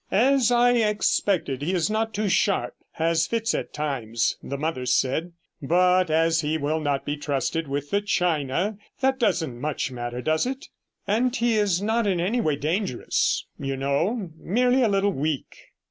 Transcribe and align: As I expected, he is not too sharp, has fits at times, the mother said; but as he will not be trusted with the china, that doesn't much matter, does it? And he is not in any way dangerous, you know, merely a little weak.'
As 0.09 0.49
I 0.49 0.71
expected, 0.71 1.61
he 1.61 1.73
is 1.75 1.87
not 1.87 2.11
too 2.11 2.27
sharp, 2.27 2.73
has 2.93 3.27
fits 3.27 3.53
at 3.53 3.71
times, 3.71 4.35
the 4.41 4.57
mother 4.57 4.87
said; 4.87 5.33
but 5.61 6.09
as 6.09 6.41
he 6.41 6.57
will 6.57 6.79
not 6.79 7.05
be 7.05 7.15
trusted 7.15 7.67
with 7.67 7.91
the 7.91 8.01
china, 8.01 8.79
that 9.01 9.19
doesn't 9.19 9.61
much 9.61 9.91
matter, 9.91 10.19
does 10.19 10.47
it? 10.47 10.65
And 11.05 11.35
he 11.35 11.53
is 11.55 11.83
not 11.83 12.07
in 12.07 12.19
any 12.19 12.41
way 12.41 12.55
dangerous, 12.55 13.45
you 13.59 13.77
know, 13.77 14.31
merely 14.37 14.81
a 14.81 14.89
little 14.89 15.13
weak.' 15.13 15.67